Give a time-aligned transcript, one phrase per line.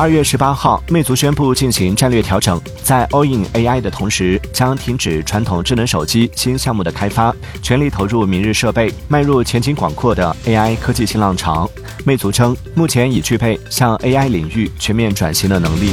[0.00, 2.58] 二月十八号魅族宣布进行战略调整。
[2.82, 11.70] 在 all in ai 的同时将停止传统智能手机新项目的开发全力投入明日设备迈入前景广阔的 ai 科技新浪潮。
[12.02, 15.92] 魅族称目前已具备向 ai 领域全面转型的能力。